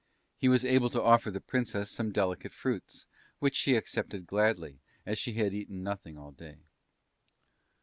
He 0.35 0.49
was 0.49 0.65
able 0.65 0.89
to 0.89 1.03
offer 1.03 1.29
the 1.29 1.39
Princess 1.39 1.91
some 1.91 2.11
delicate 2.11 2.53
fruits, 2.53 3.05
which 3.37 3.55
she 3.55 3.75
accepted 3.75 4.25
gladly, 4.25 4.79
as 5.05 5.19
she 5.19 5.33
had 5.33 5.53
eaten 5.53 5.83
nothing 5.83 6.17
all 6.17 6.31
day. 6.31 6.57